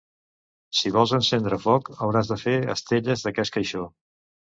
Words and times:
Si 0.77 0.91
vols 0.93 1.11
encendre 1.17 1.59
foc, 1.65 1.91
hauràs 2.05 2.31
de 2.31 2.37
fer 2.45 2.55
estelles 2.77 3.27
d'aquest 3.27 3.55
caixó. 3.59 3.85